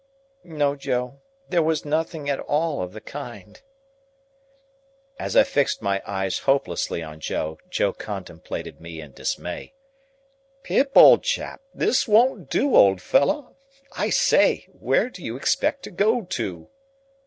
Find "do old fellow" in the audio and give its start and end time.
12.49-13.55